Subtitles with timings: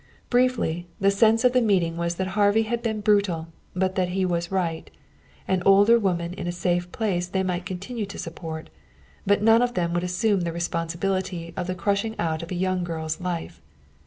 [0.31, 4.25] Briefly, the sense of the meeting was that Harvey had been brutal, but that he
[4.25, 4.89] was right.
[5.47, 8.71] An older woman in a safe place they might continue to support,
[9.27, 12.83] but none of them would assume the responsibility of the crushing out of a young
[12.83, 13.61] girl's life.